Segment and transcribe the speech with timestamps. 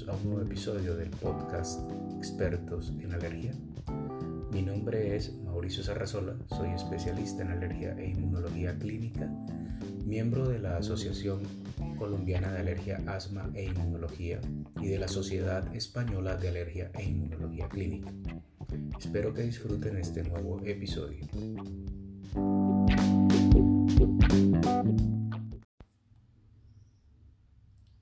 [0.00, 1.80] bienvenidos a un nuevo episodio del podcast
[2.16, 3.52] Expertos en Alergia.
[4.52, 9.28] Mi nombre es Mauricio Sarrazola, soy especialista en alergia e inmunología clínica,
[10.04, 11.42] miembro de la Asociación
[11.98, 14.40] Colombiana de Alergia, Asma e Inmunología
[14.80, 18.12] y de la Sociedad Española de Alergia e Inmunología Clínica.
[18.98, 21.26] Espero que disfruten este nuevo episodio.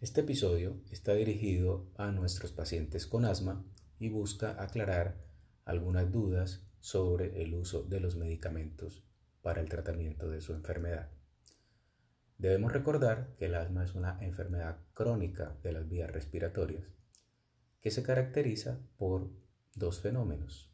[0.00, 3.62] Este episodio está dirigido a nuestros pacientes con asma
[3.98, 5.18] y busca aclarar
[5.66, 9.04] algunas dudas sobre el uso de los medicamentos
[9.42, 11.10] para el tratamiento de su enfermedad.
[12.38, 16.88] Debemos recordar que el asma es una enfermedad crónica de las vías respiratorias
[17.82, 19.28] que se caracteriza por
[19.74, 20.72] dos fenómenos.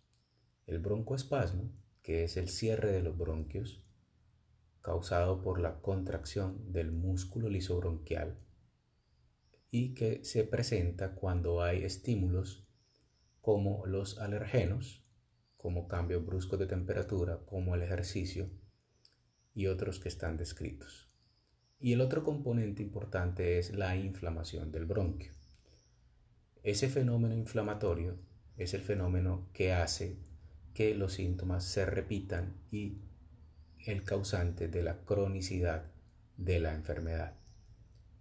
[0.69, 3.83] El broncoespasmo, que es el cierre de los bronquios
[4.83, 8.39] causado por la contracción del músculo lisobronquial
[9.71, 12.67] y que se presenta cuando hay estímulos
[13.41, 15.05] como los alergenos,
[15.57, 18.51] como cambios bruscos de temperatura, como el ejercicio
[19.55, 21.09] y otros que están descritos.
[21.79, 25.33] Y el otro componente importante es la inflamación del bronquio.
[26.63, 28.19] Ese fenómeno inflamatorio
[28.57, 30.19] es el fenómeno que hace
[30.75, 33.03] que los síntomas se repitan y
[33.87, 35.93] el causante de la cronicidad
[36.37, 37.46] de la enfermedad.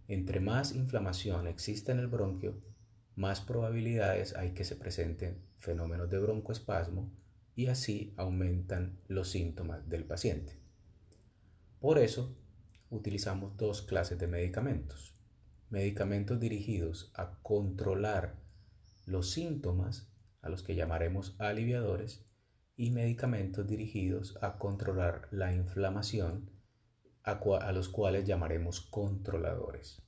[0.08, 2.62] Entre más inflamación exista en el bronquio,
[3.16, 7.12] más probabilidades hay que se presenten fenómenos de broncoespasmo
[7.56, 10.60] y así aumentan los síntomas del paciente.
[11.80, 12.38] Por eso,
[12.90, 15.16] utilizamos dos clases de medicamentos.
[15.70, 18.36] Medicamentos dirigidos a controlar
[19.06, 20.12] los síntomas,
[20.42, 22.26] a los que llamaremos aliviadores,
[22.78, 26.52] y medicamentos dirigidos a controlar la inflamación,
[27.26, 30.02] a, los cuales llamaremos controladores.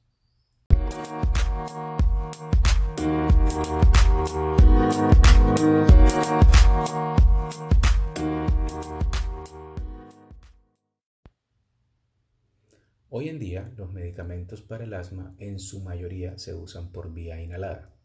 [13.09, 17.41] Hoy en día los medicamentos para el asma en su mayoría se usan por vía
[17.41, 17.95] inhalada.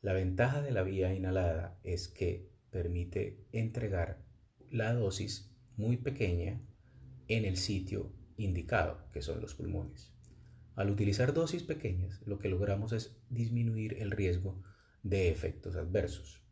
[0.00, 4.22] La ventaja de la vía inhalada es que permite entregar
[4.70, 6.60] la dosis muy pequeña
[7.26, 10.12] en el sitio indicado, que son los pulmones.
[10.74, 14.62] Al utilizar dosis pequeñas, lo que logramos es disminuir el riesgo
[15.02, 16.42] de efectos adversos.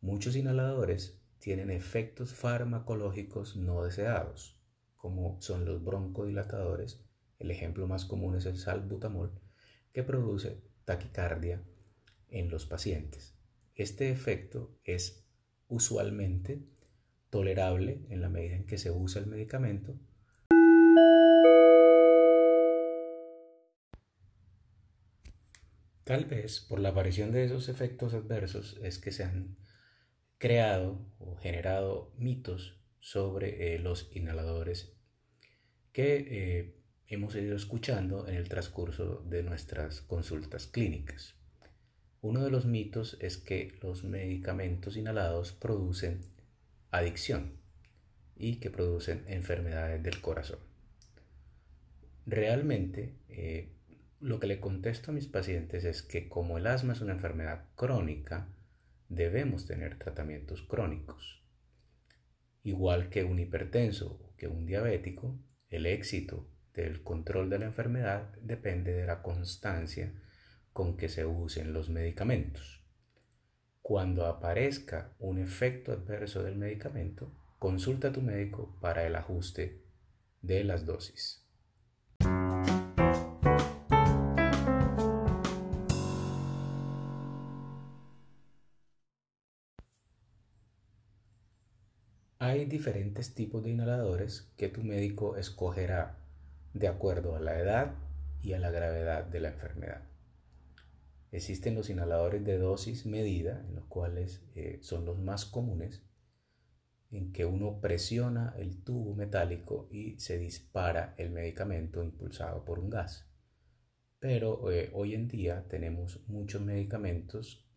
[0.00, 4.60] Muchos inhaladores tienen efectos farmacológicos no deseados,
[4.96, 7.04] como son los broncodilatadores,
[7.38, 9.32] el ejemplo más común es el salbutamol,
[9.92, 11.64] que produce taquicardia
[12.28, 13.34] en los pacientes.
[13.74, 15.26] Este efecto es
[15.68, 16.62] usualmente
[17.30, 19.98] tolerable en la medida en que se usa el medicamento
[26.04, 29.56] Tal vez por la aparición de esos efectos adversos es que se han
[30.36, 34.92] creado o generado mitos sobre eh, los inhaladores
[35.92, 36.76] que eh,
[37.06, 41.36] hemos ido escuchando en el transcurso de nuestras consultas clínicas.
[42.20, 46.20] Uno de los mitos es que los medicamentos inhalados producen
[46.90, 47.58] adicción
[48.36, 50.71] y que producen enfermedades del corazón.
[52.26, 53.72] Realmente, eh,
[54.20, 57.64] lo que le contesto a mis pacientes es que como el asma es una enfermedad
[57.74, 58.48] crónica,
[59.08, 61.42] debemos tener tratamientos crónicos.
[62.62, 65.38] Igual que un hipertenso o que un diabético,
[65.68, 70.14] el éxito del control de la enfermedad depende de la constancia
[70.72, 72.84] con que se usen los medicamentos.
[73.82, 79.82] Cuando aparezca un efecto adverso del medicamento, consulta a tu médico para el ajuste
[80.40, 81.41] de las dosis.
[92.44, 96.18] Hay diferentes tipos de inhaladores que tu médico escogerá
[96.74, 97.94] de acuerdo a la edad
[98.42, 100.02] y a la gravedad de la enfermedad.
[101.30, 106.02] Existen los inhaladores de dosis medida, en los cuales eh, son los más comunes,
[107.12, 112.90] en que uno presiona el tubo metálico y se dispara el medicamento impulsado por un
[112.90, 113.24] gas.
[114.18, 117.70] Pero eh, hoy en día tenemos muchos medicamentos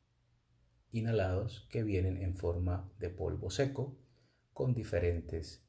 [0.92, 4.00] inhalados que vienen en forma de polvo seco
[4.56, 5.62] con diferentes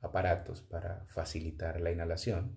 [0.00, 2.56] aparatos para facilitar la inhalación.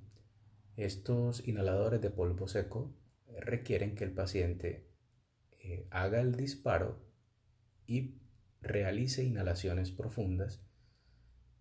[0.75, 2.93] Estos inhaladores de polvo seco
[3.39, 4.87] requieren que el paciente
[5.63, 7.01] eh, haga el disparo
[7.87, 8.19] y
[8.61, 10.61] realice inhalaciones profundas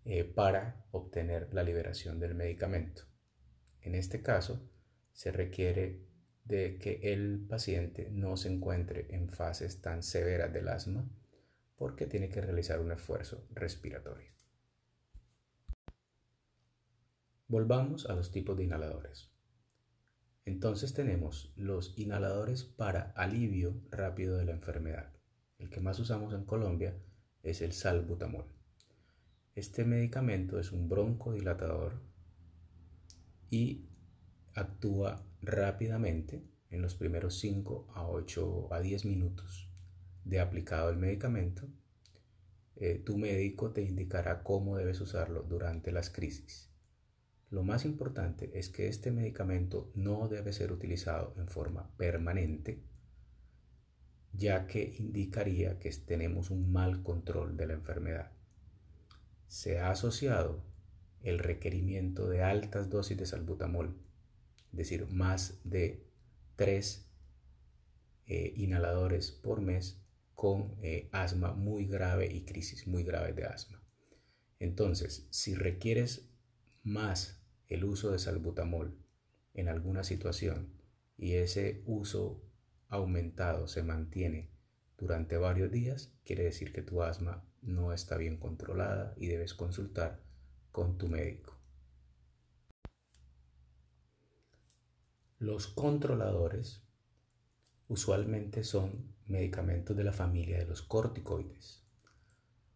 [0.05, 3.05] eh, para obtener la liberación del medicamento.
[3.81, 4.61] En este caso,
[5.15, 6.03] se requiere
[6.45, 11.09] de que el paciente no se encuentre en fases tan severas del asma
[11.77, 14.33] porque tiene que realizar un esfuerzo respiratorio.
[17.49, 19.31] Volvamos a los tipos de inhaladores.
[20.45, 25.13] Entonces tenemos los inhaladores para alivio rápido de la enfermedad.
[25.59, 26.97] El que más usamos en Colombia
[27.43, 28.47] es el salbutamol.
[29.55, 32.03] Este medicamento es un broncodilatador
[33.51, 33.89] y
[34.55, 39.71] actúa rápidamente en los primeros 5 a 8 a 10 minutos
[40.27, 41.69] de aplicado el medicamento.
[42.75, 46.69] Eh, tu médico te indicará cómo debes usarlo durante las crisis.
[47.49, 52.83] Lo más importante es que este medicamento no debe ser utilizado en forma permanente,
[54.33, 58.33] ya que indicaría que tenemos un mal control de la enfermedad.
[59.47, 60.65] Se ha asociado
[61.23, 63.97] el requerimiento de altas dosis de salbutamol,
[64.73, 66.05] es decir, más de
[66.57, 67.09] 3
[68.27, 70.03] eh, inhaladores por mes
[70.37, 73.83] con eh, asma muy grave y crisis muy grave de asma.
[74.61, 76.31] Entonces, si requieres
[76.83, 78.97] más el uso de salbutamol
[79.55, 80.75] en alguna situación
[81.17, 82.45] y ese uso
[82.89, 84.51] aumentado se mantiene
[84.99, 90.23] durante varios días, quiere decir que tu asma no está bien controlada y debes consultar
[90.71, 91.59] con tu médico.
[95.39, 96.83] Los controladores
[97.89, 101.85] usualmente son medicamentos de la familia de los corticoides.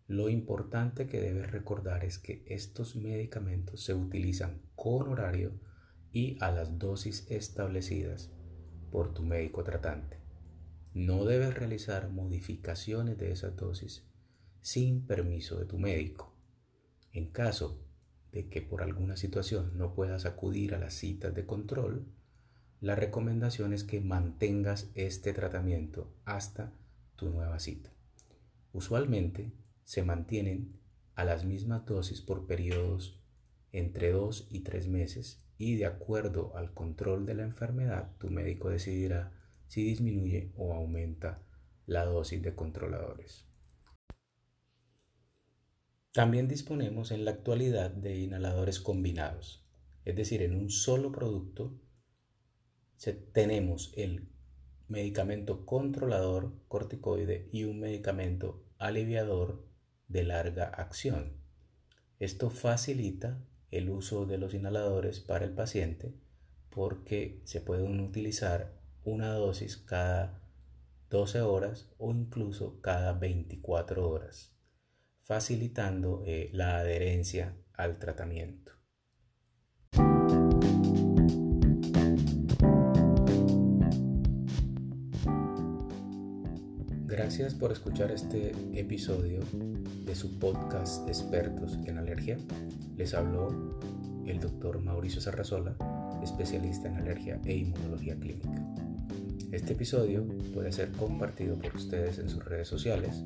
[0.07, 5.61] Lo importante que debes recordar es que estos medicamentos se utilizan con horario
[6.13, 8.33] y a las dosis establecidas
[8.91, 10.19] por tu médico tratante.
[10.93, 14.05] No debes realizar modificaciones de esas dosis
[14.61, 16.37] sin permiso de tu médico.
[17.13, 17.81] En caso
[18.33, 22.07] de que por alguna situación no puedas acudir a las citas de control,
[22.81, 26.73] la recomendación es que mantengas este tratamiento hasta
[27.17, 27.91] tu nueva cita.
[28.73, 29.53] Usualmente
[29.85, 30.81] se mantienen
[31.15, 33.21] a las mismas dosis por periodos
[33.73, 38.71] entre 2 y 3 meses y de acuerdo al control de la enfermedad tu médico
[38.71, 39.33] decidirá
[39.67, 41.43] si disminuye o aumenta
[41.87, 43.47] la dosis de controladores.
[46.13, 49.65] También disponemos en la actualidad de inhaladores combinados,
[50.05, 51.79] es decir, en un solo producto
[53.33, 54.29] tenemos el
[54.89, 59.65] medicamento controlador corticoide y un medicamento aliviador
[60.09, 61.33] de larga acción.
[62.19, 66.13] Esto facilita el uso de los inhaladores para el paciente
[66.69, 70.43] porque se pueden utilizar una dosis cada
[71.09, 74.55] 12 horas o incluso cada 24 horas,
[75.23, 78.80] facilitando eh, la adherencia al tratamiento.
[87.23, 89.41] Gracias por escuchar este episodio
[90.07, 92.39] de su podcast Expertos en Alergia.
[92.97, 93.79] Les habló
[94.25, 95.77] el doctor Mauricio Sarrazola,
[96.23, 98.65] especialista en alergia e inmunología clínica.
[99.53, 103.23] Este episodio puede ser compartido por ustedes en sus redes sociales,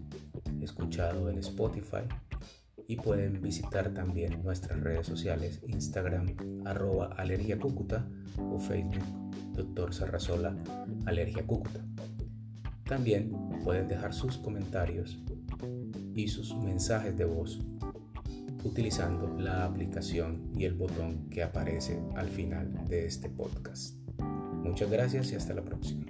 [0.61, 2.03] escuchado en Spotify
[2.89, 6.35] y pueden visitar también nuestras redes sociales Instagram
[6.65, 8.05] arroba alergia cúcuta
[8.39, 9.05] o Facebook
[9.53, 10.57] doctor Sarrazola
[11.07, 11.81] alergia cúcuta.
[12.85, 13.33] También
[13.65, 15.19] pueden dejar sus comentarios
[16.15, 17.61] y sus mensajes de voz
[18.65, 23.97] utilizando la aplicación y el botón que aparece al final de este podcast.
[24.65, 26.05] Muchas gracias y hasta la próxima.